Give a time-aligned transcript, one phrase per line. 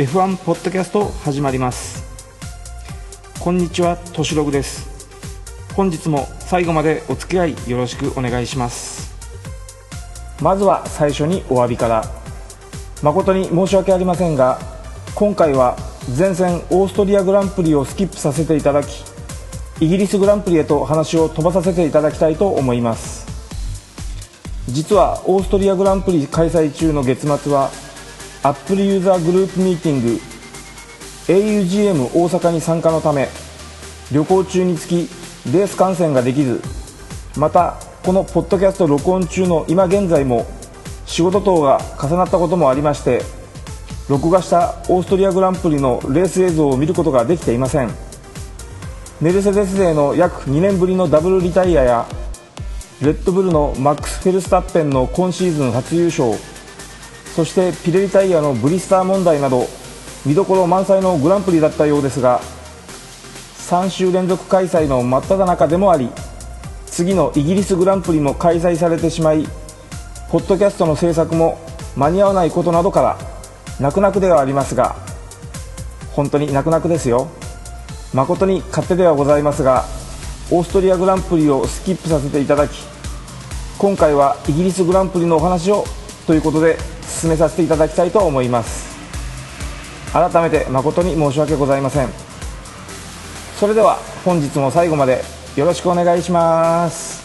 [0.00, 2.02] F1 ポッドキャスト始まります。
[3.38, 4.88] こんにちはとしログです。
[5.74, 9.14] 本日も最後までお付き合いよろしくお願いします。
[10.40, 12.04] まずは最初にお詫びから。
[13.02, 14.58] 誠に申し訳ありませんが
[15.14, 15.76] 今回は
[16.16, 19.04] 前線オーストリアグランプリをスキップさせていただき
[19.80, 23.26] イギリスグランプリへと話を飛ばさせていただきたいと思います。
[24.66, 27.70] 実はオーストリアグランプリ開催中の月末は
[28.42, 30.20] アップルユーザーグループミーティング
[31.28, 33.28] augm 大阪に参加のため
[34.12, 35.08] 旅行中につき
[35.52, 36.60] レース観戦ができず
[37.36, 40.46] またこのポッドキャスト録音中の今現在も
[41.06, 43.22] 仕事等が重なったこともありまして
[44.08, 48.10] 録画したオーストリアグランプリのレース映像を見ることができていません。
[49.20, 52.06] メルセデス勢の約2年ぶりのダブルリタイアや
[53.02, 56.32] レッドブルのマックス・フェルスタッペンの今シーズン初優勝
[57.34, 59.66] そしてピレリタイヤのブリスター問題など
[60.26, 62.40] 見どころ満載のグランプリだったようですが
[63.68, 66.10] 3週連続開催の真っ只中でもあり
[66.86, 69.46] 次のイギリスグランプリも開催されてしまい
[70.30, 71.58] ポッドキャストの制作も
[71.96, 73.18] 間に合わないことなどから
[73.80, 74.96] 泣く泣くではありますが
[76.12, 77.28] 本当に泣く泣くですよ。
[78.12, 79.84] 誠に勝手ではございますが
[80.50, 82.72] オーストリアグランプリをスキップさせていただき
[83.78, 85.84] 今回はイギリスグランプリのお話を
[86.26, 86.76] ということで
[87.10, 88.96] 進めさせていただきたいと思います。
[90.12, 92.08] 改めて誠に申し訳ございません。
[93.56, 95.22] それでは本日も最後まで
[95.56, 97.20] よろしくお願いします。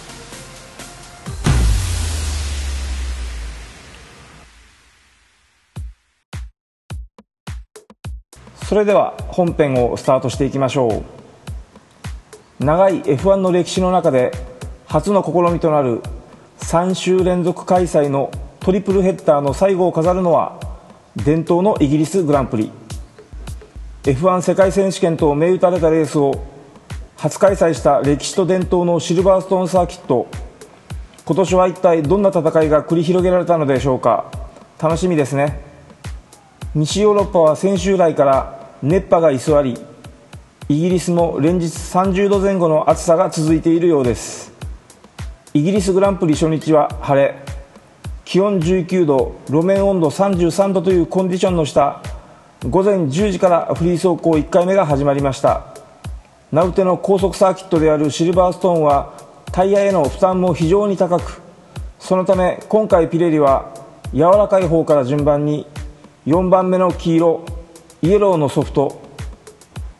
[8.66, 11.03] それでは本編をスタートしていきましょ
[12.59, 12.63] う。
[12.63, 14.31] 長い F1 の歴史の中で
[14.88, 16.02] 初の試みとなる
[16.59, 18.31] 3週連続開催の
[18.66, 20.59] トリプルヘッダーの最後を飾るのは
[21.16, 22.72] 伝統のイギリスグランプリ。
[24.02, 26.44] F1 世界選手権と銘打たれたレースを
[27.16, 30.26] 初開催した歴史と伝統のシルバーストーンサーキット。
[31.28, 34.31] 今年は一体どんな戦いが繰り広げられたのでしょうか。
[34.82, 35.62] 楽しみですね。
[36.74, 39.80] 西ヨーロッパは先週来から熱波が居座り
[40.70, 44.52] イギリスも連日30度前後の暑さが続いているようです。
[45.53, 47.44] イギリスグランプリ初日は晴れ。
[48.25, 52.02] 気温19度路面温度33度というコンディションの下
[52.69, 55.75] 午前10時からフリー走行1回目が始まりました。
[56.52, 59.14] 名うての高速サーキットであるシルバーストーンは
[59.52, 61.41] タイヤへの負担も非常に高く
[62.00, 63.74] そのため今回ピレリは
[64.14, 65.68] 柔らかい方から順番に
[66.25, 67.46] 4番目の黄色
[68.03, 69.02] イエローのソフト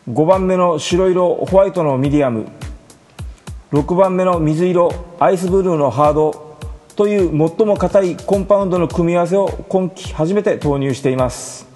[0.08, 2.48] 5番目の白色ホワイトのミディアム
[3.72, 6.45] 6番目の水色アイスブルーのハード
[6.96, 11.68] という最も硬いコンパウンドの組み合わせを今季初めて投入しています。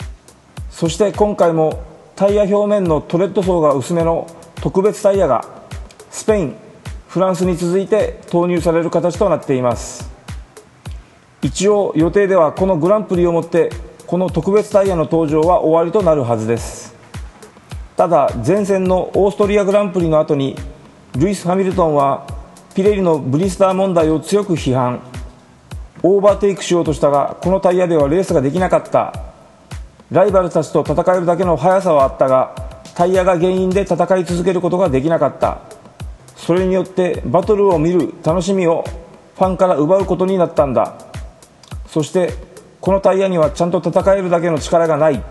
[0.70, 1.84] そして今回も
[2.16, 4.28] タイヤ表面のトレッド層が薄めの
[4.62, 5.46] 特別タイヤが
[6.10, 6.56] スペイン・
[7.10, 10.10] フランスに続いて投入される形となっています。
[11.42, 13.72] 一応予定ではこのグランプリをもって
[14.08, 16.96] この特別タイヤの登場は終わりとなるはずです。
[17.98, 20.56] ただ前線のオーストリアグランプリの後に
[21.18, 22.26] ルイス・ハミルトンは
[22.74, 25.09] ピレリのブリスター問題を強く批判。
[26.02, 29.14] オーバーテイクしようとしたがこのタイヤではレースができなかった。
[30.12, 32.56] ライバルたちと戦えるだけの速さはあったが
[32.96, 35.60] タイヤが原因で戦い続けることができなかった。
[36.36, 38.84] それによってバトルを見る楽しみを
[39.36, 40.98] ファンから奪うことになったんだ。
[41.88, 42.34] そして
[42.82, 45.24] このタイヤにはちゃんと戦えるだけの力がない。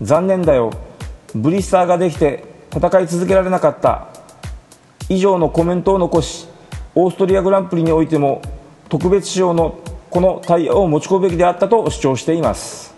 [0.00, 0.70] 残念だよ。
[1.34, 4.08] ブリスターができて戦い続けられなかった。
[5.08, 6.48] 以上のコメントを残し
[6.94, 8.40] オーストリアグランプリにおいても
[8.88, 9.80] 特別仕様の
[10.14, 12.94] このタイヤを持ち込むべきであったと主張しています。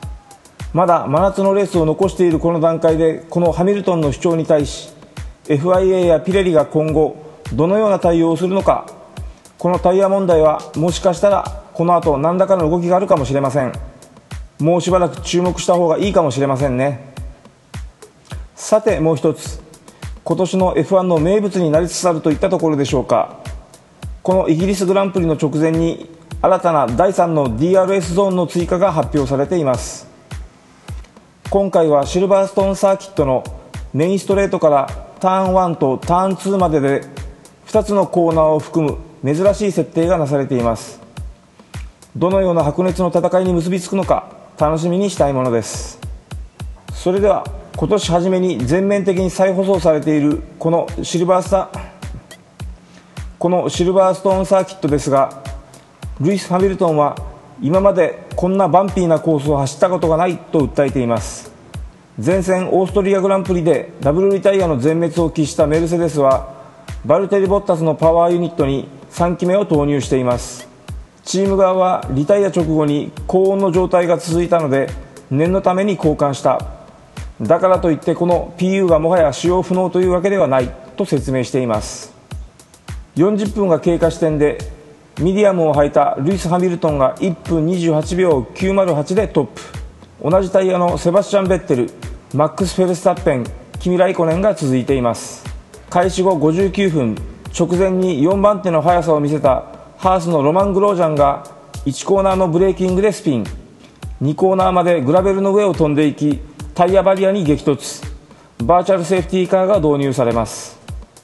[0.74, 4.90] まだ真夏のレースを残しているこの段階でこのハミルトンの主張に対し
[5.46, 7.16] FIA やピレリが今後
[7.54, 8.86] どのような対応をするのか
[9.56, 13.72] このタイヤ問題はもしかしたらこの後何らかの動きがあるかもしれません。
[14.58, 17.14] もうしばらく注目した方がいいかもしれませんね。
[18.54, 19.62] さてもう一つ。
[20.22, 23.38] 今年の F1 の名物になりつつあるといったところでしょうか。
[24.22, 26.14] このイギリスグランプリの直前に
[26.46, 30.06] 新たな第3の DRS ゾーンの追加が発表されています。
[31.50, 33.42] 今回はシルバーストーンサーキットの
[33.92, 34.86] メインストレートから
[35.18, 37.02] ターン1とターン2までで
[37.66, 41.00] 2つのコーナーを含む珍しい設定がなされています。
[42.14, 45.98] どのような白熱の戦いに結びつくのか楽しみにしたいものです。
[46.92, 47.44] それでは
[47.76, 51.70] 今年初めに全面的に再舗装されているこのシルバースタ
[53.36, 55.55] このシルバーストーンサーキットですが
[56.18, 57.14] ルイス・ハミルトンは
[57.60, 61.52] 今までこんなバンピーなコースを走ったことがないと訴えています。
[62.24, 66.54] 前戦オーストリアグランプリでダブルリタイアの全滅を喫したメルセデスは
[67.04, 70.66] バルテリ・ボッタスのパワーユニットに3期目を投入しています。
[71.22, 74.88] チーム側はリタイア直後に高温の状態が続いたので
[75.30, 76.64] 念のために交換した。
[77.42, 82.14] だからといってこの PU がもはや使用不能というわけではないと説明しています。
[83.16, 84.75] 40分が経過時点で
[85.18, 89.62] ミディアムを履いたルイス・ハミルトンが1分28秒908でトップ。
[90.22, 91.90] 同じタイヤのセバスチャン・ベッテル
[92.34, 93.44] マックス・フェルスタッペン
[93.78, 95.46] キミ・ライコネンが続いています。
[95.88, 97.16] 開始後59分
[97.58, 99.64] 直前に4番手の速さを見せた
[99.96, 101.46] ハースのロマン・グロージャンが
[101.86, 103.44] 1コーナーのブレーキングでスピン。
[104.20, 106.40] 2コーナーまでグラベルの上を飛んでいき
[106.74, 108.04] タイヤバリアに激突。
[108.62, 110.75] バーチャルセーフティーカーが導入されます。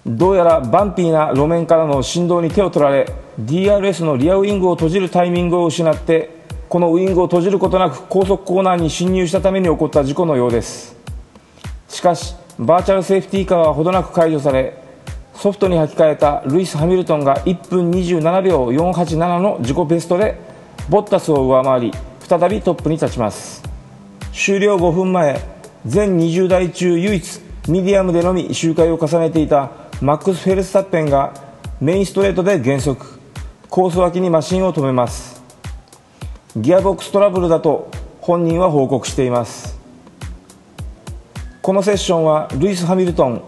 [0.06, 3.06] どうやらバンピーな路面からの振動に手を取られ
[3.40, 10.96] DRS のリアウイングを閉じるタイミングを失ってこのウイングを閉じることなく高速コーナーに進入したために起こった事故のようです。
[11.88, 14.76] しかしバーチャルセーフティーカーはほどなく解除され
[15.34, 20.36] ソフトに履き替えたルイス・ハミルトンが1分27秒487の自己ベストで
[20.88, 23.62] ボッタスを上回り再びトップに立ちます。
[24.32, 25.40] 終了5分前
[25.86, 31.32] 全20台中唯一ミディアムでのみ周回を重ねていたマックス・フェルスタッペンが
[31.80, 33.06] メインストレートで減速。
[33.70, 35.40] コース脇にマシンを止めます。
[36.56, 37.88] ギアボックストラブルだと
[38.20, 39.78] 本人は報告しています。
[41.62, 43.42] このセッションはルイス・ハミルトン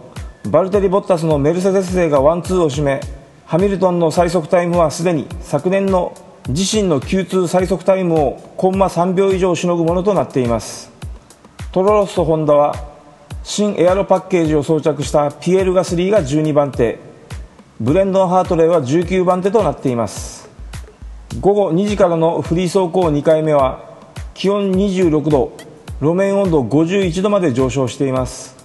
[0.49, 3.01] バルテリ・ボッタスのメルセデス勢がワンツーを占め
[3.47, 6.17] ハミルトンの最速タイムはすでに昨年の
[6.49, 10.93] 自身の Q2 最速タイムをコンマ3秒以上しのぐものとなっています。
[11.73, 12.94] トロロッソ・ホンダは
[13.47, 16.99] 新エアロパッケージを装着したピエール・ガスリーが12番手
[17.79, 20.49] ブレンドン・ハートレーは19番手となっています。
[21.41, 23.85] 午後2時からのフリー走行2回目は
[24.33, 25.53] 気温26度
[26.01, 28.57] 路面温度51度まで上昇しています。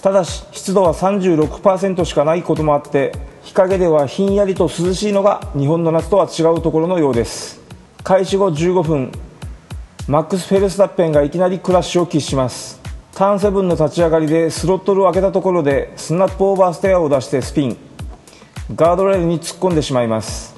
[0.00, 7.60] ただし湿度は36%しかないこともあって日陰ではひんやりと涼しいのが日本の夏とは違うところのようです。
[8.02, 9.12] 開始後15分
[10.08, 12.83] マックス・フェルスタッペンがいきなりクラッシュを喫します。
[13.14, 17.76] ターン7の立ち上がりでスロットルを開けたところでスナップオーバーステアを出してスピン。
[18.74, 20.56] ガードレールに突っ込んでしまいます。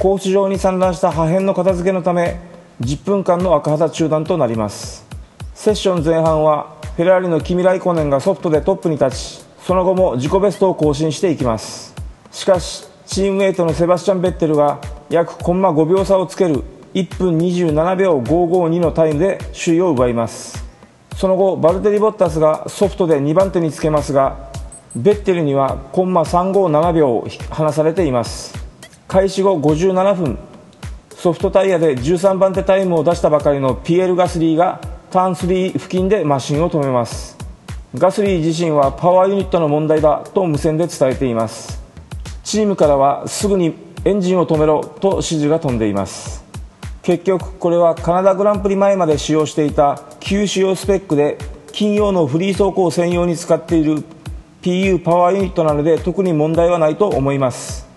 [0.00, 2.40] コース上に散乱した破片の片付けのため
[2.80, 5.06] 10分間の赤旗中断となります。
[5.54, 11.94] セッション前半はフェラーリのキミ・ライコネンがソフトでトップに立ちその後も自己ベストを更新していきます。
[12.30, 14.80] しかしチームメイトのセバスチャン・ベッテルが
[15.10, 16.62] 約コンマ5秒差をつける
[16.94, 20.71] 1分27秒552のタイムで首位を奪います。
[21.16, 24.50] その後バルテリ・ボッタスがソフトで2番手につけますが
[24.96, 28.54] ベッテルにはコンマ357秒離されています。
[29.08, 30.38] 開始後57分
[31.14, 34.80] ソフトタイヤで13番手タイムを出したばかりのピエール・ガスリーが
[35.10, 37.36] ターン3付近でマシンを止めます。
[37.94, 41.82] ガスリー自身はパワーユニットの問題だと無線で伝えています。
[42.42, 43.74] チームからはすぐに
[44.04, 46.42] エンジンを止めろと指示が飛んでいます。
[47.02, 51.36] 結局これはカナダグランプリ前まで使用していた旧仕様スペックで
[51.72, 54.04] 金曜のフリー走行専用に使っている
[54.62, 57.88] PU パワーユニットなので特に問題はないと思います。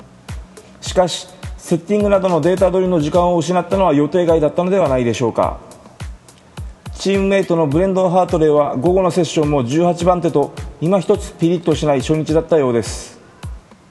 [0.81, 5.59] しかしセッティングなどのデータ取りの時間を失ったのは予定外だったのではないでしょうか。
[6.95, 13.19] チームメイトのブレンドン・ハートレーは午後のセッションも18番手と今一つピリッとしない初日だったようです。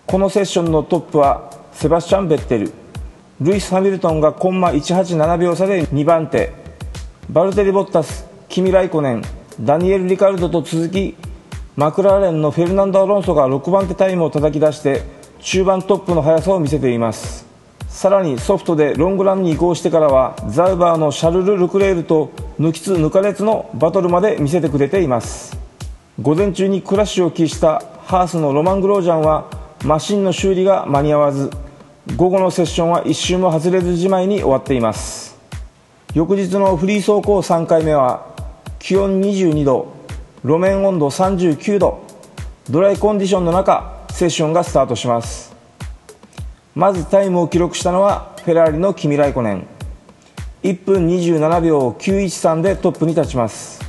[0.06, 2.83] このセッションのトップはセバスチャン・ベッテル。
[3.40, 6.52] ルイス・ハミルトンがコンマ187秒差で2番手。
[7.28, 9.22] バルテリ・ボッタスキミ・ライコネン
[9.60, 11.16] ダニエル・リカルドと続き
[11.74, 15.02] マクラーレンのフェルナンド・アロンソが6番手タイムを叩き出して
[15.40, 17.44] 中盤トップの速さを見せています。
[17.88, 25.58] さらにソフトでロングランに移行してからはザウバーのシャルル・ルクレールと抜きつ抜かれつのバトルまで見せてくれています。
[26.22, 29.50] 午前中にクラッシュを喫したハースのロマン・グロージャンは
[29.84, 31.50] マシンの修理が間に合わず
[32.12, 35.36] 午後のセッションは一瞬も外れずじまいに終わっています。
[36.12, 38.26] 翌日のフリー走行3回目は
[38.78, 39.94] 気温22度
[40.44, 42.02] 路面温度39度
[42.68, 45.56] ドライコンディションの中セッションがスタートします。
[46.74, 49.66] まずタイムを記録したのはフェラーリのキミ・ライコネン。
[50.62, 53.82] 1分27秒913でトップに立ちます。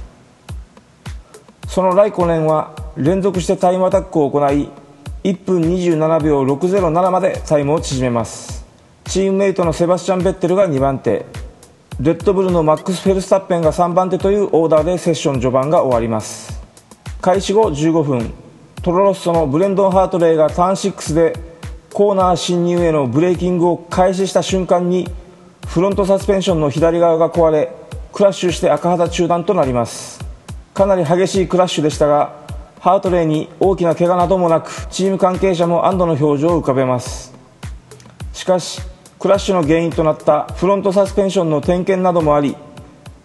[1.67, 4.69] そのライコネンは連続してタイムアタックを行い
[5.25, 8.63] 1分27秒607までタイムを縮めます。
[9.05, 11.25] チームメイトのセバスチャン・ベッテルが2番手。
[11.99, 16.61] レッドブルのマックス・フェルスタッペンが3番手というオーダーでセッション序盤が終わります。
[17.21, 18.33] 開始後15分。
[18.83, 21.33] トロロッソのブレンドン・ハートレーがターン6で
[21.91, 25.09] コーナー進入へのブレーキングを開始した瞬間に
[25.65, 27.71] フロントサスペンションの左側が壊れ
[28.13, 30.23] クラッシュして赤旗中断となります。
[30.75, 32.44] かなり激しいクラッシュでしたが
[32.85, 37.33] ハートレイに大きな怪我などもなくチーム関係者も安堵の表情を浮かべます。
[38.31, 38.79] しかし
[39.17, 42.55] クラッシュの原因となったフロントサスペンションの点検などもあり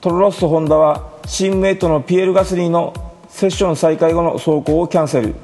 [0.01, 2.95] トロロッソホンダはチームメイトのピエール・ガスリーの
[3.29, 5.35] セッション再開後の走行をキャンセル。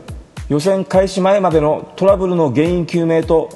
[0.49, 3.51] 予選開始前までのトラブルの原因究明と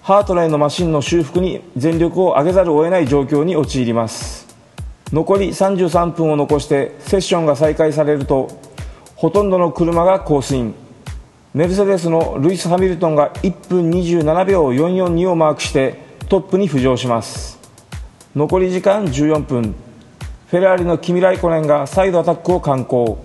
[0.00, 4.48] ハートレイのマシンの修復に全力を挙げざるを得ない状況に陥ります。
[5.12, 8.69] 残り33分を残してセッションが再開されると
[9.20, 10.74] ほとんどの車がコースイン
[11.52, 15.98] メルセデスのルイス・ハミルトンが1分27秒442をマークして
[16.30, 17.58] トップに浮上します。
[18.34, 19.74] 残り時間14分。
[20.46, 23.22] フェラーリのキミ・ライコネンがサイドアタックを敢行。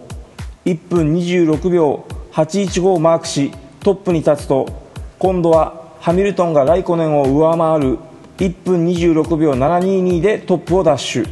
[0.65, 4.67] 1分26秒815をマークしトップに立つと
[5.17, 7.99] 今度はハミルトンがライコネンを上回る
[8.39, 11.29] 1分26秒722でトップをダッシュ。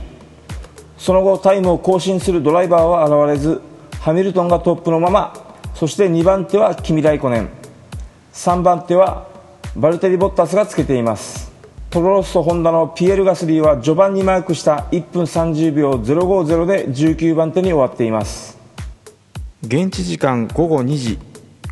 [0.98, 3.62] その後タイムを更新するドライバーは現れず
[4.03, 5.33] ハミルトンがトップのまま
[5.75, 7.50] そして2番手はキミ・ライコネン。
[8.33, 9.29] 3番手は
[9.77, 11.53] バルテリ・ボッタスがつけています。
[11.89, 18.60] トロロッソホンダのピエール・ガスリーは序盤にマークした1分30秒050で19番手に終わっています。
[19.65, 21.17] 現地時間午後2時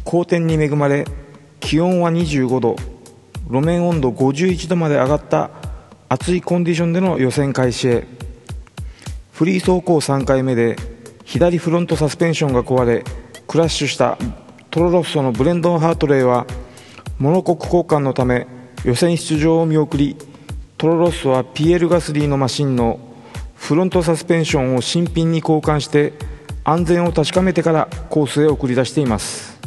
[0.05, 1.03] 好天に恵まれ
[1.59, 2.77] 気温は25度
[3.49, 5.49] 路面温度51度まで上がった
[6.07, 8.07] 暑いコンディションでの予選開始へ。
[9.33, 10.77] フリー走行3回目で
[11.31, 13.05] 左フロントサスペンションが壊れ
[13.47, 14.17] クラッシュした
[14.69, 16.45] トロロッソのブレンドン・ハートレイは
[17.19, 18.47] モノコック交換のため
[18.83, 20.17] 予選出場を見送り
[20.77, 22.99] トロロッソはピエール・ガスリーのマシンの
[23.55, 26.11] フロントサスペンションを新品に交換して
[26.65, 29.57] 安全を確かめてからコースへ送り出しています。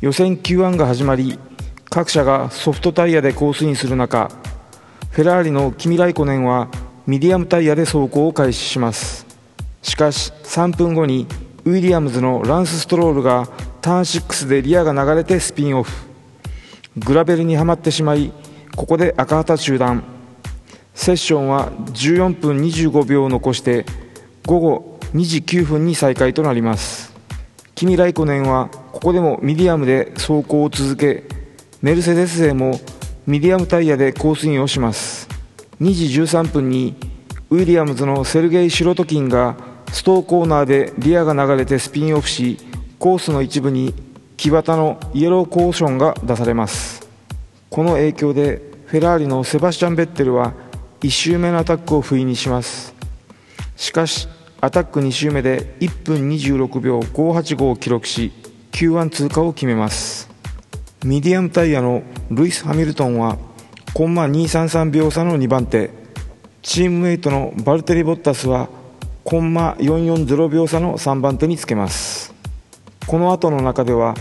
[0.00, 1.38] 予選 Q1 が始まり
[1.90, 4.32] 各社がソフトタイヤでコースインする中
[5.12, 6.68] フェラーリのキミ・ライコネンは
[7.06, 9.27] ミディアムタイヤで走行を開始します。
[9.82, 11.26] しかし3分後に
[11.64, 13.48] ウィリアムズのランス・ストロールが
[13.80, 15.92] ターン6でリアが流れてスピンオフ。
[16.96, 18.32] グラベルにはまってしまい
[18.74, 20.02] ここで赤旗中断。
[20.94, 23.86] セッションは14分25秒を残して
[24.46, 27.14] 午後2時9分に再開となります。
[27.74, 31.24] キミ・ライコネンはここでもミディアムで走行を続け
[31.80, 32.80] メルセデス勢も
[33.26, 35.28] ミディアムタイヤでコースインをします。
[35.80, 36.96] 2時13分に
[37.50, 39.56] ウィリアムズのセルゲイ・シロトキンが
[39.90, 42.58] ストーコーナーでリアが流れてスピンオフし
[42.98, 43.94] コースの一部に
[44.36, 47.08] 木端のイエローコーションが出されます。
[47.70, 50.52] この影響でフェラーリのセバスチャン・ベッテルは
[51.00, 52.94] 1周目のアタックを不意にします。
[53.76, 54.28] しかし
[54.60, 58.30] アタック2周目で1分26秒585を記録し
[58.72, 60.28] Q1 通過を決めます。
[61.02, 63.38] ミディアムタイヤのルイス・ハミルトンは
[63.94, 66.07] コンマ233秒差の2番手。
[66.62, 68.68] チームメイトのバルテリ・ボッタスは
[69.22, 72.34] コンマ440秒差の3番手につけます。
[73.06, 74.14] この後の中では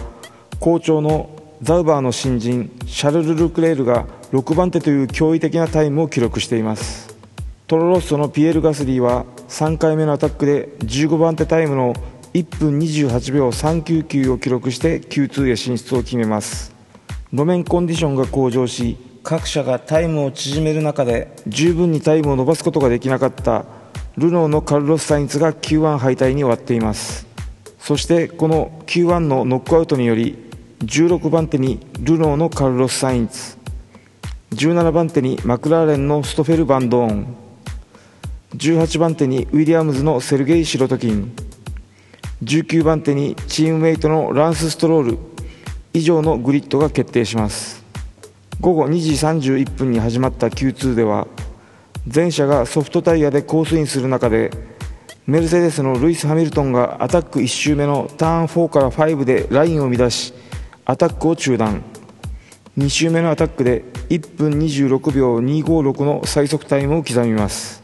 [0.59, 1.29] 好調の
[1.61, 7.15] ザウバーの新人シャルル・ルクレールが6番手という驚異的なタイムを記録しています。
[7.65, 11.95] トロロッソのピエール・ガスリーは3回目のアタックで15番手タイムの
[12.33, 16.73] 1分28秒399を記録して Q2 へ進出を決めます。
[17.33, 18.95] 路面コンディションが向上し
[19.29, 23.65] 各社がタイムを縮める中で十分にタイムを伸ばすことができなかった
[24.15, 27.27] ルノーのカルロス・サインツが Q1 敗退に終わっています。
[27.77, 33.57] そしてこの Q1 のノックアウトにより16番手にルノーのカルロス・サインツ
[34.51, 37.35] 17番手にマクラーレンのストフェル・バンドーン。
[38.55, 41.33] 18番手にウィリアムズのセルゲイ・シロトキン。
[42.43, 45.17] 19番手にチームメイトのランス・ストロール。
[45.91, 47.76] 以上のグリッドが決定します。
[48.59, 51.27] 午後2時31分に始まった Q2 では
[52.07, 54.49] 全車がソフトタイヤでコースインする中で
[55.27, 60.33] メルセデスのルイス・ハミルトンがアタック1周目のターン4から5でラインを乱し
[60.85, 61.83] アタックを中断。
[62.77, 67.83] 2周目のアタックで1分26秒256の最速タイムを刻みます。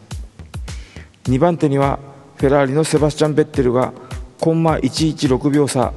[1.25, 2.00] 2番手には
[2.38, 3.92] フェラーリのセバスチャン・ベッテルが
[4.39, 5.92] コンマ116秒差。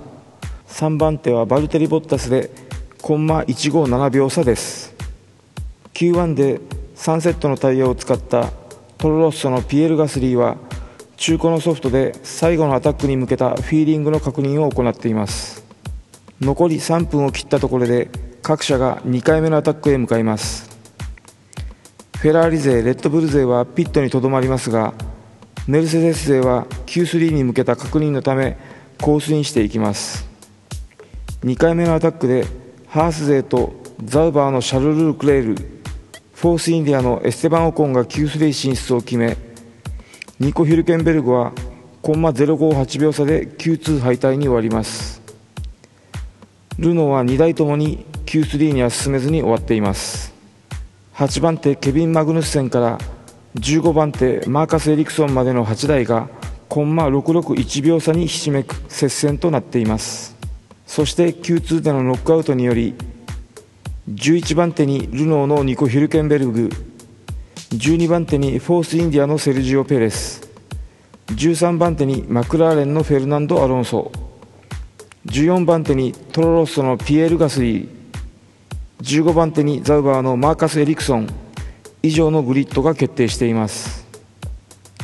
[0.66, 2.50] 3番手はバルテリ・ボッタスで
[3.06, 4.92] コンマ157秒差です。
[5.94, 6.60] Q1 で
[6.96, 8.50] 3セットのタイヤを使った
[8.98, 10.56] トロロッソのピエール・ガスリーは
[11.16, 15.64] 中古のソフトで最後のアタックに向けたフィーリングの確認を行っています。
[16.40, 18.10] 残り3分を切ったところで
[18.42, 20.68] 各社が2回目のアタックへ向かいます。
[22.18, 24.94] フェラーリ勢レッドブル勢はピットにとどまりますが
[25.68, 28.58] メルセデス勢は Q3 に向けた確認のため
[29.00, 30.28] コースインしていきます。
[31.44, 33.74] 2回目のアタックでハース勢と
[34.04, 35.54] ザウバーのシャルル・ルクレール
[36.34, 39.36] フォースインディアのエステバン・オコンが Q3 進出を決め
[40.38, 41.52] ニコ・ヒルケンベルグは
[42.02, 45.20] コンマ058秒差で Q2 敗退に終わります。
[46.78, 50.32] ルノーは2台ともに Q3 には進めずに終わっています。
[51.14, 52.98] 8番手ケビン・マグヌッセンから
[53.56, 56.28] 15番手マーカス・エリクソンまでの8台が
[56.68, 60.35] コンマ661秒差にひしめく接戦となっています。
[60.86, 62.94] そして Q2 でのノックアウトにより
[64.08, 66.70] 11番手にルノーのニコ・ヒルケンベルグ
[67.70, 70.48] 12番手にフォースインディアのセルジオ・ペレス
[71.26, 74.12] 13番手にマクラーレンのフェルナンド・アロンソ
[75.26, 77.88] 14番手にトロロッソのピエール・ガスリー
[79.00, 81.28] 15番手にザウバーのマーカス・エリクソン
[82.02, 84.06] 以上のグリッドが決定しています。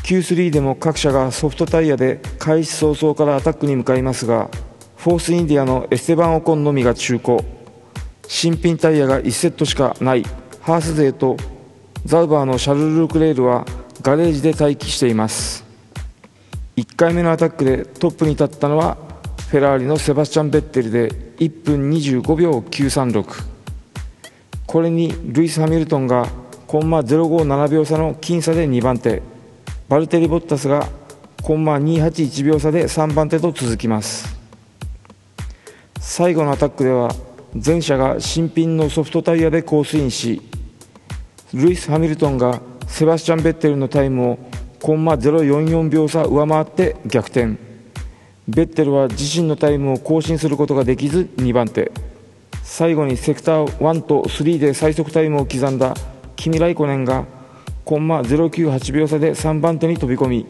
[0.04, 4.50] Q3 でも各社がソフトタイヤで開始早々からアタックに向かいますが
[5.02, 7.38] フォースインディアのエステバン・オコンのみが中古。
[8.28, 10.22] 新品タイヤが1セットしかない。
[10.60, 11.36] ハース勢と
[12.04, 13.66] ザウバーのシャルル・ルクレールは
[14.00, 15.64] ガレージで待機しています。
[16.76, 18.96] 1回目のアタックでトップに立ったのは
[19.48, 23.42] フェラーリのセバスチャン・ベッテルで1分25秒936
[24.68, 26.28] これにルイス・ハミルトンが
[26.68, 29.20] コンマ057秒差の僅差で2番手。
[29.88, 30.86] バルテリ・ボッタスが
[31.42, 34.41] コンマ281秒差で3番手と続きます。
[36.04, 37.14] 最後のアタックでは
[37.64, 40.42] 前者が新品のソフトタイヤでコースインし
[41.54, 44.38] ルイス・ハミルトンがセバスチャン・ベッテルのタイムを
[44.80, 47.56] コンマ044秒差上回って逆転。
[48.48, 51.92] ベッテルは自身のタイムを更新することができず2番手。
[52.64, 55.94] 最後にセクター1と3で最速タイムを刻んだ
[56.34, 57.26] キミ・ライコネンが
[57.84, 60.46] コンマ098秒差で3番手に飛び込み。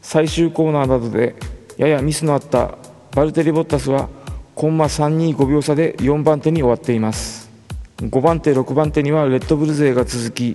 [0.00, 1.34] 最終コーナーなどで
[1.78, 2.76] ややミスのあった
[3.16, 4.08] バルテリ・ボッタスは
[4.54, 7.50] コンマ325秒差で4番手に終わっています。
[7.98, 10.54] 5番手6番手にはレッドブル勢が続き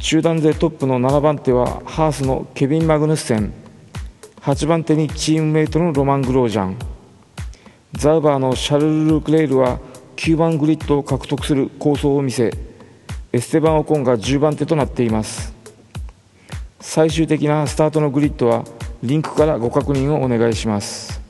[0.00, 3.52] 中団勢トップの7番手はハースのケビン・マグヌッセン。
[4.42, 6.76] 8番手にチームメイトのロマン・グロージャン。
[7.94, 9.80] ザウバーのシャルル・ル・クレイルは
[10.16, 12.52] 9番グリッドを獲得する構想を見せ
[13.32, 15.54] エステバン・オコンが10番手となっています。
[16.80, 18.64] 最終的なスタートのグリッドは
[19.02, 21.20] リンクからご確認をお願いします。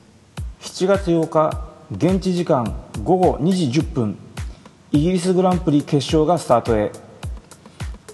[0.59, 4.17] 7月8日現地時間午後2時10分
[4.91, 6.91] イギリスグランプリ決勝がスタートへ。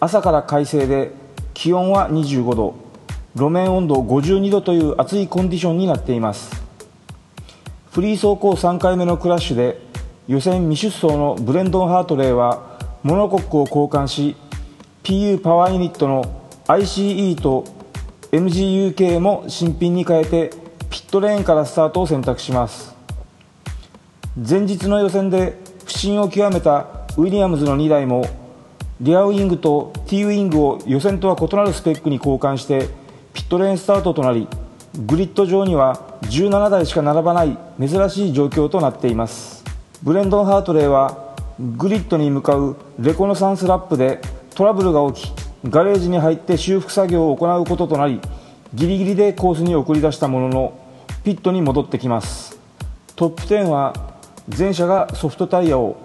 [0.02, 1.14] 朝から快晴で
[1.54, 2.76] 気温は25度
[3.34, 6.52] 路面温度52度という暑いコンディションになっています。
[7.92, 9.80] フリー走行3回目のクラッシュで
[10.28, 14.36] 予選未出走のブレンドン・ハートレーはモノコックを交換し
[15.04, 17.64] PU パワーユニットの ICE と
[18.34, 20.50] MGUK も新品に変えて
[20.90, 23.01] ピットレーンからスタートを選択します。
[24.38, 28.24] 前日の予選で不振を極めたウィリアムズの2台も
[29.02, 32.88] リアウィングと T ウィングを予選とは異なるスペックに交換して
[33.34, 34.48] ピットレーンスタートとなり
[35.06, 39.66] グリッド上には17台しか並ばない珍しい状況となっています。
[40.02, 44.22] ブレンドン・ハートレーはグリッドに向かうレコノサンスラップで
[44.56, 45.34] トラブルが起き
[45.66, 48.22] ガレージに入って修復作業を行うこととなり
[48.74, 50.80] ギリギリでコースに送り出したものの
[51.26, 52.58] ピットに戻ってきます。
[53.18, 54.11] トップ10は
[54.48, 55.98] 前者がソフトタイヤを。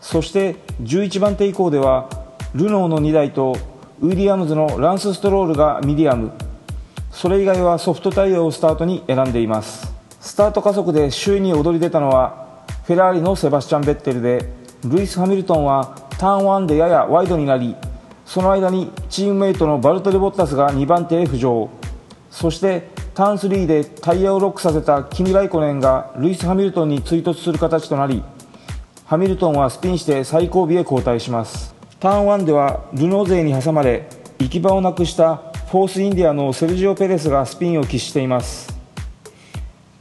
[0.00, 2.08] そして11番手以降では
[2.54, 3.56] ルノーの2台と
[4.00, 6.32] ウィリアムズのランスストロールがミディアム。
[7.10, 9.92] それ以外はソフトタイヤをスタートに選んでいます。
[10.20, 14.52] スタート加速で首位に躍り出たのはフェラーリのセバスチャン・ベッテルで
[14.84, 17.76] ルイス・ハミルトンはターン1でややワイドになり
[18.24, 21.68] その間にチームメイトのバルテリ・ボッタスが2番手へ浮上。
[22.30, 28.24] そしてターン3でタイヤをロックさせたキミ・ライコネンがルイス・ハミルトンに追突する形となり
[29.04, 31.74] ハミルトンはスピンして最後尾へ後退します。
[32.00, 35.36] ターン1ではルノー勢に挟まれ行き場をなくした
[35.70, 38.74] フォースインディアのセルジオ・ペレスがスピンを喫しています。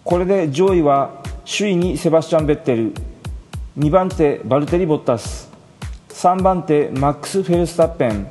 [0.05, 2.93] これで上位は首位にセバスチャン・ベッテル。
[3.77, 5.51] 2番手バルテリ・ボッタス。
[6.09, 8.27] 3番手マックス・フェルスタッペン。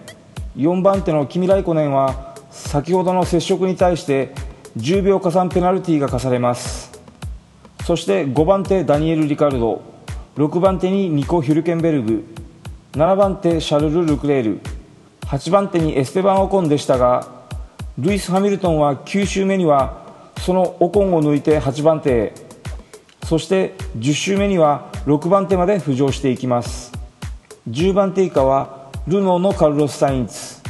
[0.57, 4.35] 4番手のキミ・ライコネンは先ほどの接触に対して
[4.76, 6.92] 10秒加算ペナルティーが課されます。
[7.85, 9.83] そして5番手ダニエル・リカルド。
[10.37, 12.24] 6番手にニコ・ヒュルケンベルグ。
[12.92, 14.61] 7番手シャルル・ルクレール。
[15.22, 17.26] 8番手にエステバン・オコンでしたが
[17.98, 20.02] ルイス・ハミルトンは9周目には
[20.40, 22.35] そのオコンを抜いて8番手へ。
[23.24, 26.92] そして10周目には6番手まで浮上していきます。
[27.68, 30.61] 10番手以下はルノーのカルロス・サインツ。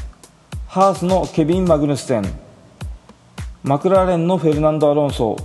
[0.67, 2.50] ハースのケビン・マグヌステン。
[3.63, 5.37] マクラーレンのフェルナンド・アロンソ。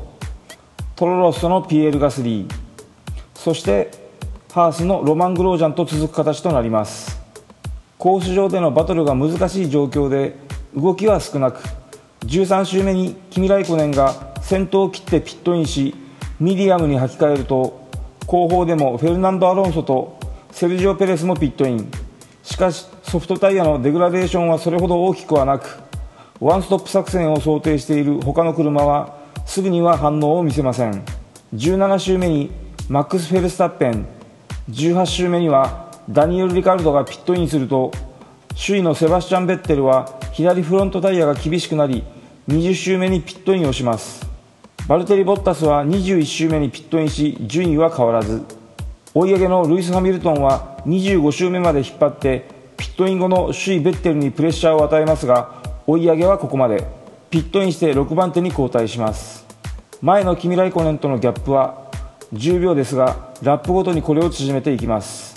[0.96, 2.54] トロロッソのピエール・ガスリー。
[3.34, 3.92] そして
[4.54, 7.20] ハースのロマン・グロージャンと続く形となります。
[7.98, 10.38] コース上でのバトルが難しい状況で
[10.74, 11.62] 動きは少なく
[12.22, 15.94] 13周目にキミ・ライコネンが先頭を切ってピットインし
[16.40, 17.86] ミディアムに履き替えると
[18.28, 20.18] 後方でもフェルナンド・アロンソと
[20.52, 21.92] セルジオ・ペレスもピットイン。
[22.44, 25.84] しかしソフトタイヤの degradation はそれほど大きくはなく
[26.42, 31.06] ワンストップ作戦を想定している他の車はすぐには反応を見せません。
[31.54, 32.52] 17周目に
[32.90, 34.06] マックス・フェルスタッペン。
[34.70, 37.92] 18周目にはダニエル・リカルドがピットインすると
[38.50, 42.04] 首位のセバスチャン・ベッテルは左フロントタイヤが厳しくなり
[42.50, 44.26] 20周目にピットインをします。
[44.90, 48.44] バルテリ・ボッタスは21周目にピットインし順位は変わらず。
[49.14, 52.46] 追い上げのルイス・ハミルトンは25周目まで引っ張って
[52.76, 57.06] ピットイン後の首位ベッテルにプレッシャーを与えますが追い上げはここまで。
[57.30, 59.46] ピットインして6番手に交代します。
[60.02, 61.92] 前のキミ・ライコネンとのギャップは
[62.34, 65.36] 10秒ですがラップごとにこれを縮めていきます。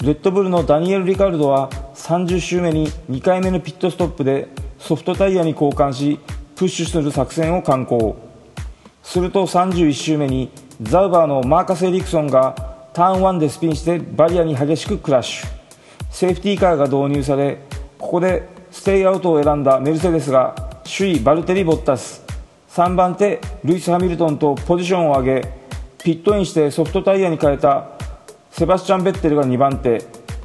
[0.00, 6.20] レッドブルのダニエル・リカルドは30周目に2回目のピットストップでソフトタイヤに交換し
[6.56, 8.16] プッシュする作戦を敢行。
[9.02, 10.50] すると31周目に
[10.80, 12.54] ザウバーのマーカス・エリクソンが
[12.92, 15.48] ターン1でスピンしてバリアに激しくクラッシュ。
[16.10, 17.58] セーフティーカーが導入され
[17.98, 20.54] ここで stay out を選んだメルセデスが
[20.84, 22.24] 首位バルテリ・ボッタス。
[22.70, 25.48] 3番手ルイス・ハミルトンとポジションを上げ
[26.02, 27.86] ピットインしてソフトタイヤに変えた
[28.50, 30.02] セバスチャン・ベッテルが2番手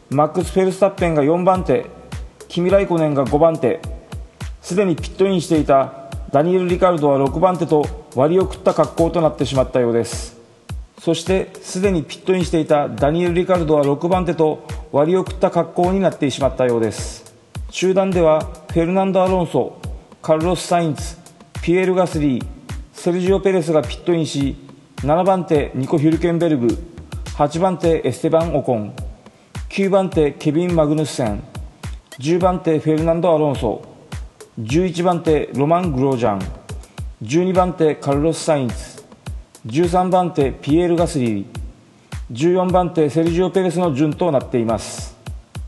[0.10, 1.86] マックス・フェルスタッペンが4番手
[2.50, 3.80] キミ・ライコネンが5番手。
[4.62, 10.38] すでにピットインしていたダニエル・リカルドは6番手と割り送った格好となってしまったようです。
[11.00, 17.27] そしてすでにピットインしていたダニエル・リカルドは6番手と割り送った格好になってしまったようです。
[17.69, 19.80] 集団ではフェルナンド・アロンソ
[20.21, 21.17] カルロス・サインツ
[21.62, 22.45] ピエール・ガスリー
[22.93, 24.56] セルジオ・ペレスがピットインし
[24.97, 26.67] 7番手ニコ・ヒュルケンベルグ
[27.36, 28.95] 8番手エステバン・オコン
[29.69, 31.43] 9番手ケビン・マグヌッセン
[32.19, 33.84] 10番手フェルナンド・アロンソ
[34.62, 36.39] 11番手ロマン・グロージャン
[37.21, 39.03] 12番手カルロス・サインツ
[39.65, 41.45] 13番手ピエール・ガスリー
[42.32, 45.07] 14番手セルジオ・ペレスの順となっています。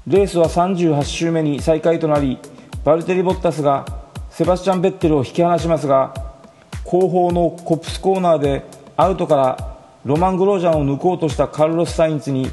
[0.10, 2.40] レースは38周目に再開となり
[2.84, 3.86] バルテリ・ボッタスが
[4.32, 6.16] セバスチャン・ベッテルを引き離しますが
[6.84, 8.64] 後方のコップスコーナーで
[8.98, 12.50] アウトからロマン・グロージャンを抜こうとしたカルロス・サインツに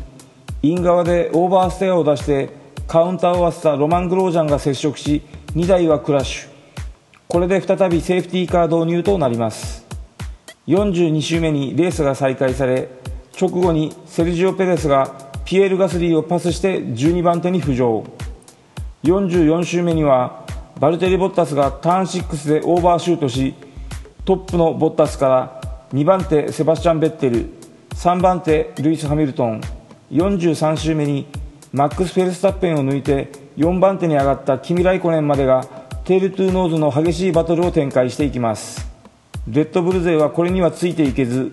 [0.63, 2.51] イン側でオーバーステアを出して
[2.87, 5.23] カウンターを合わせたロマン・グロージャンが接触し
[5.55, 6.51] 2台はクラッシュ。
[7.27, 9.87] これで再びセーフティーカー導入となります。
[10.67, 12.89] 42周目にレースが再開され
[13.41, 18.05] 直後にセルジオ・ペレスがピエール・ガスリーをパスして12番手に浮上
[19.05, 20.45] 44周目には
[20.81, 23.55] バルテリ・ボッタスがターン6でオーバーシュートし
[24.25, 25.61] トップのボッタスから
[25.95, 27.49] 2番手セバスチャン・ベッテル
[27.95, 29.61] 3番手ルイス・ハミルトン。
[30.11, 31.27] 43周目に
[31.73, 35.65] マックス・フェルスタッペンを抜いて4番手に上がったキミ・ライコネンまでが
[36.05, 38.87] テールトゥノーズの激しいバトルを展開していきます。
[39.49, 41.53] レッドブル勢はこれにはついていけず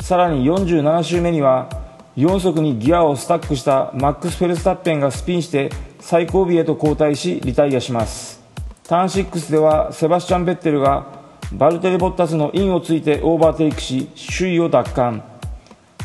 [0.00, 1.68] さらに47周目には
[2.16, 8.42] 4速にギアをスタックしたマックス・フェルスタッペンがスピンして最後尾へと後退しリタイアします。
[8.84, 11.06] ターン6ではセバスチャン・ベッテルが
[11.52, 15.22] バルテレ・ボッタスのインをついてオーバーテイクし首位を奪還。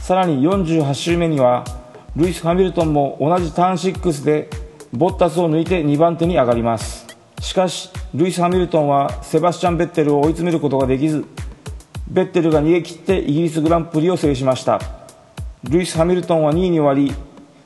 [0.01, 1.63] さらに48周目には
[2.17, 4.49] ルイス・ハミルトンも同じターン6で
[4.91, 7.07] ボッタスを抜いて2番手に上がります。
[7.39, 11.23] しかしルイス・ハミルトンはセバスチャン・ベッテルを追い詰めることができず
[12.09, 15.00] ベッテルが逃げ切ってイギリスグランプリを制しました。
[15.63, 17.15] ルイス・ハミルトンは2位に終わり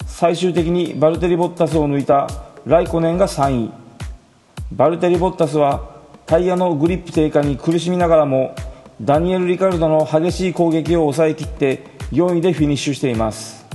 [0.05, 2.27] 最終的にバルテリ・ボッタスを抜いた
[2.65, 3.71] ライコネンが3位。
[4.73, 8.53] バルテリ・ボッタスはタイヤのグリップ低下に苦しみながらも
[9.01, 13.65] ダニエル・リカルドの激しい攻撃を抑えきって4位でフィニッシュしています。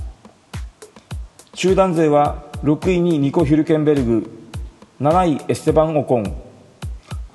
[1.55, 4.51] 中団勢は6位にニコ・ヒュルケンベルグ
[5.01, 6.25] 7位エステバン・オコン。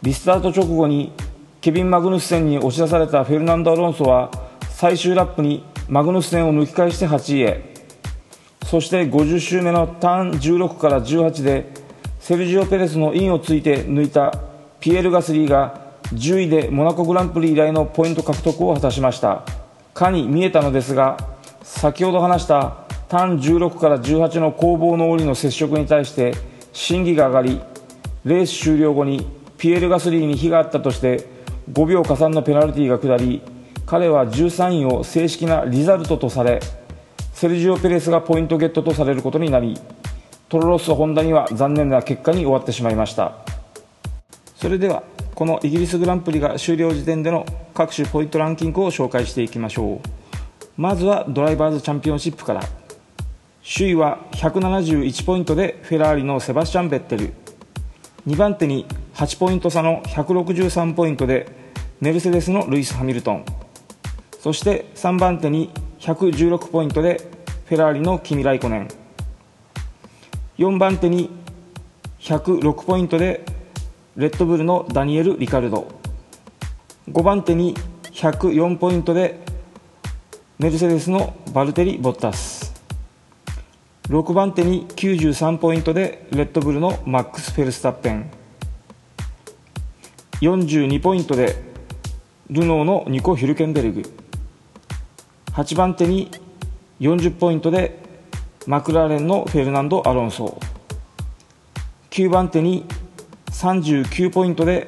[0.04, 1.14] リスタート直後に
[1.62, 4.30] ケビン・マグヌッセンに押し出されたフェルナンド・アロンソは
[4.70, 7.76] 最終ラップにマグヌッセンを抜き返して8位へ。
[8.66, 11.72] そして50周目のターン16から18で
[12.20, 14.34] セルジオ・ペレスのインをついて抜いた
[14.80, 15.82] ピエール・ガスリーが
[16.14, 19.44] 10位でモナコグランプリ以来のポイント獲得を果たしました。
[19.94, 21.18] かに見えたのですが
[21.64, 26.34] 先ほど話したターン16から18の攻防の折の接触に対して
[26.74, 27.62] 審議が上がり
[28.26, 29.26] レース終了後に
[29.58, 31.28] ピエール・ガスリーに非があったとして
[31.72, 33.42] 5秒加算のペナルティーが下り
[33.86, 36.60] 彼は13位を正式なリザルトとされ
[37.34, 39.80] セルジオ・ペレスがポイントゲットとされることになり
[40.50, 43.34] トロロッソ・ホンダには残念な結果に終わってしまいました。
[44.56, 50.00] それではこのイギリスグランプリが終了時点での各種ポイントランキングを紹介していきましょう。
[50.78, 52.62] まずはドライバーズチャンピオンシップから。
[53.62, 57.34] 首位は171ポイントでフェラーリのセバスチャン・ベッテル。
[58.28, 61.48] 2番手に8ポイント差の163ポイントで
[62.00, 63.46] メルセデスのルイス・ハミルトン。
[64.46, 67.32] そして3番手に116ポイントで
[67.66, 68.88] フェラーリのキミ・ライコネン。
[70.60, 71.32] 4番手に
[72.20, 73.44] 106ポイントで
[74.16, 75.88] レッドブルのダニエル・リカルド。
[77.10, 79.44] 5番手に104ポイントで
[80.60, 82.72] メルセデスのバルテリ・ボッタス。
[84.10, 88.30] 6番手に93ポイントでレッドブルのマックス・フェルスタッペン。
[90.42, 91.56] 42ポイントで
[92.52, 94.25] ルノーのニコ・ヒルケンベルグ。
[95.56, 96.30] 8番手に
[97.00, 97.98] 40ポイントで
[98.68, 100.60] マクラーレンのフェルナンド・アロンソ。
[102.10, 102.86] 9番手に
[103.52, 104.86] 39ポイントで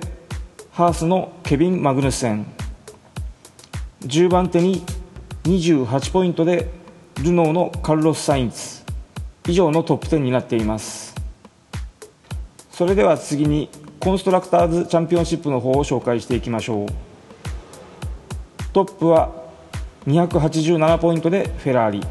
[0.73, 2.45] ハースのケビン・マグヌッセン。
[4.01, 4.83] 10番手に
[5.43, 6.69] 28ポイントで
[7.23, 8.83] ルノーのカルロス・サインツ。
[9.47, 11.15] 以上のトップ10になっています。
[12.71, 13.69] それでは次に
[14.01, 16.87] コンストラクターズチャンピオンシップの方を紹介していきましょう。
[18.73, 19.46] トップは
[20.05, 22.03] 287ポイントでフェラーリ。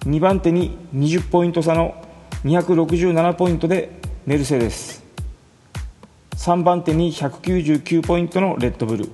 [0.00, 1.94] 2番手に20ポイント差の
[2.44, 5.02] 267ポイントでメルセデス。
[6.32, 9.08] 3番手に199ポイントのレッドブル。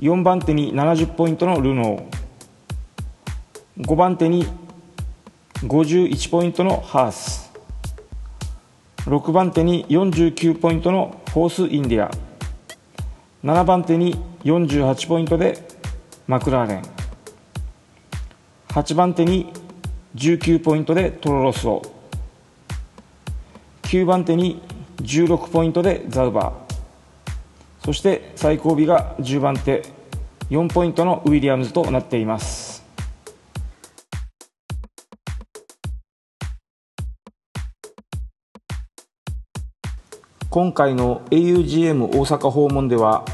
[0.00, 3.84] 4番手に70ポイントのルノー。
[3.86, 4.46] 5番手に
[5.62, 7.52] 51ポイントのハース。
[9.06, 12.10] 6番手に49ポイントのホースインディア。
[13.44, 15.73] 7番手に48ポイントで
[16.26, 16.82] マクラーレン。
[18.68, 19.52] 8番手に
[20.14, 21.82] 19ポイントでトロロッソ。
[23.82, 24.62] 9番手に
[25.02, 26.52] 16ポイントでザウバ。
[26.52, 26.74] ー
[27.84, 29.82] そして最後尾が10番手
[30.48, 32.82] 4ポイントのウィリアムズとなっています。
[40.48, 43.26] 今回の augm 大阪訪問では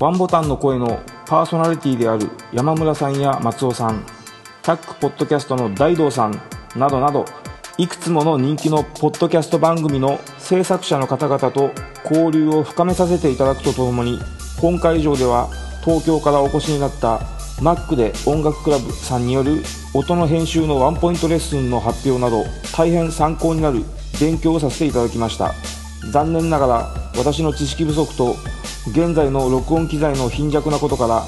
[0.00, 4.04] ワンボタンの声のパーソナリティである山村さんや松尾さん
[4.62, 6.40] タックポッドキャストの大道さん
[6.76, 7.24] などなど
[7.78, 11.72] いくつもの人気のポッドキャスト番組の制作者の方々と
[12.08, 14.20] 交流を深めさせていただくとともに
[14.60, 15.48] 本会場では
[15.84, 17.20] 東京からお越しになった
[17.60, 19.62] マックで音楽クラブさんによる
[19.94, 22.44] 音の編集のワンポイントレッスンの発表など
[22.76, 23.82] 大変参考になる
[24.20, 25.52] 勉強をさせていただきました。
[26.12, 28.36] 残念ながら私の知識不足と
[28.88, 31.24] 現在の録音機材の貧弱なことから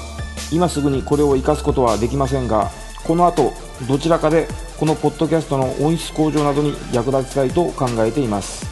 [0.51, 2.71] 今すぐにこれを活かすことはできませんが
[3.03, 3.53] この後
[3.87, 4.47] どちらかで
[4.79, 8.65] このポッドキャストの音質向上などに役立ちたいと考えています。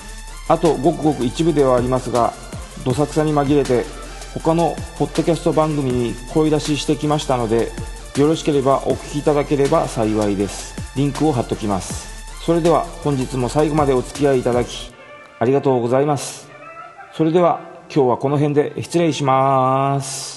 [0.50, 2.34] あとごくごく一部ではありますが
[2.86, 3.84] どさくさに紛れて
[4.34, 7.72] 他のポッドキャスト番組に声出ししてきましたので
[8.16, 10.76] よろしければお聞きいただければ幸いです。
[10.96, 12.08] リンクを貼っときます。
[12.46, 14.94] それでは本日も最後までお付き合いいただき
[15.40, 16.50] ありがとうございます。
[17.14, 20.37] それでは今日はこの辺で失礼します。